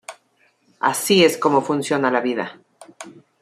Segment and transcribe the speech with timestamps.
[0.79, 2.59] Así es como funciona la vida...